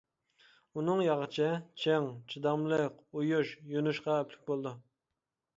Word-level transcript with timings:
ئۇنىڭ 0.79 1.01
ياغىچى 1.07 1.49
چىڭ، 1.83 2.09
چىداملىق، 2.33 2.97
ئويۇش، 3.13 3.55
يونۇشقا 3.77 4.17
ئەپلىك 4.19 4.43
بولىدۇ. 4.51 4.77